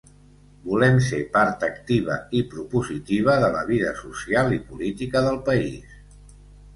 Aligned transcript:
Volem 0.69 0.95
ser 1.07 1.17
part 1.33 1.65
activa 1.67 2.15
i 2.39 2.41
propositiva 2.53 3.35
de 3.43 3.49
la 3.57 3.61
vida 3.67 3.91
social 3.99 4.57
i 4.57 4.59
política 4.71 5.23
del 5.27 5.39
país. 5.51 5.93